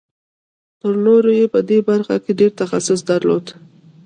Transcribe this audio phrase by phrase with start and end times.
[0.79, 3.45] تر نورو یې په دې برخه کې ډېر تخصص درلود